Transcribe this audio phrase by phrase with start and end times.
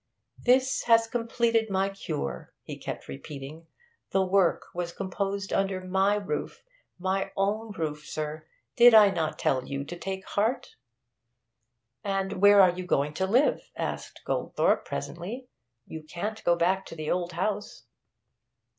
[0.45, 3.67] 'This has completed my cure!' he kept repeating.
[4.09, 6.63] 'The work was composed under my roof,
[6.97, 8.47] my own roof, sir!
[8.75, 10.75] Did I not tell you to take heart?'
[12.03, 15.47] 'And where are you going to live?' asked Goldthorpe presently.
[15.85, 17.85] 'You can't go back to the old house.'